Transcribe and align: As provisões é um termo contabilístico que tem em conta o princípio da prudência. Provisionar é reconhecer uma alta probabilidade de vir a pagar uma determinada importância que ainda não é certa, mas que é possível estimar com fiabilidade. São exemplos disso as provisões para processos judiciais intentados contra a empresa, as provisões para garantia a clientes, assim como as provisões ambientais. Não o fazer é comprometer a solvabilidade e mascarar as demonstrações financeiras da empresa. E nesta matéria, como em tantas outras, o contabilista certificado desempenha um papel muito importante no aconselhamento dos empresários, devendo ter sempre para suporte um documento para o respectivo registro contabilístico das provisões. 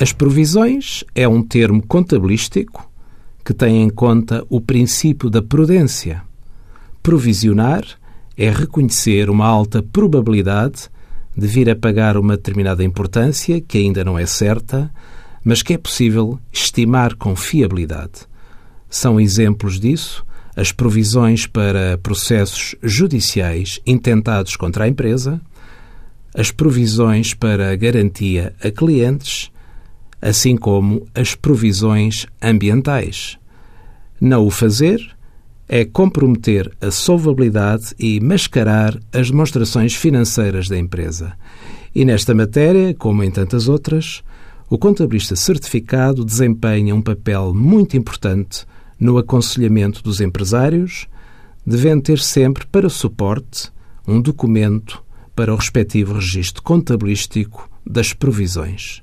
As 0.00 0.14
provisões 0.14 1.04
é 1.14 1.28
um 1.28 1.42
termo 1.42 1.86
contabilístico 1.86 2.90
que 3.44 3.52
tem 3.52 3.82
em 3.82 3.90
conta 3.90 4.42
o 4.48 4.58
princípio 4.58 5.28
da 5.28 5.42
prudência. 5.42 6.22
Provisionar 7.02 7.84
é 8.34 8.48
reconhecer 8.48 9.28
uma 9.28 9.46
alta 9.46 9.82
probabilidade 9.82 10.88
de 11.36 11.46
vir 11.46 11.68
a 11.68 11.76
pagar 11.76 12.16
uma 12.16 12.38
determinada 12.38 12.82
importância 12.82 13.60
que 13.60 13.76
ainda 13.76 14.02
não 14.02 14.18
é 14.18 14.24
certa, 14.24 14.90
mas 15.44 15.62
que 15.62 15.74
é 15.74 15.78
possível 15.78 16.40
estimar 16.50 17.14
com 17.16 17.36
fiabilidade. 17.36 18.26
São 18.88 19.20
exemplos 19.20 19.78
disso 19.78 20.24
as 20.56 20.72
provisões 20.72 21.46
para 21.46 21.98
processos 21.98 22.74
judiciais 22.82 23.78
intentados 23.86 24.56
contra 24.56 24.84
a 24.84 24.88
empresa, 24.88 25.38
as 26.34 26.50
provisões 26.50 27.34
para 27.34 27.76
garantia 27.76 28.54
a 28.64 28.70
clientes, 28.70 29.50
assim 30.20 30.56
como 30.56 31.06
as 31.14 31.34
provisões 31.34 32.26
ambientais. 32.42 33.38
Não 34.20 34.46
o 34.46 34.50
fazer 34.50 35.00
é 35.68 35.84
comprometer 35.84 36.70
a 36.80 36.90
solvabilidade 36.90 37.94
e 37.98 38.20
mascarar 38.20 38.98
as 39.12 39.30
demonstrações 39.30 39.94
financeiras 39.94 40.68
da 40.68 40.76
empresa. 40.76 41.32
E 41.94 42.04
nesta 42.04 42.34
matéria, 42.34 42.92
como 42.94 43.22
em 43.22 43.30
tantas 43.30 43.68
outras, 43.68 44.22
o 44.68 44.76
contabilista 44.76 45.36
certificado 45.36 46.24
desempenha 46.24 46.94
um 46.94 47.00
papel 47.00 47.54
muito 47.54 47.96
importante 47.96 48.66
no 48.98 49.16
aconselhamento 49.16 50.02
dos 50.02 50.20
empresários, 50.20 51.06
devendo 51.64 52.02
ter 52.02 52.18
sempre 52.18 52.66
para 52.66 52.88
suporte 52.88 53.70
um 54.06 54.20
documento 54.20 55.02
para 55.34 55.52
o 55.52 55.56
respectivo 55.56 56.14
registro 56.14 56.62
contabilístico 56.62 57.70
das 57.86 58.12
provisões. 58.12 59.02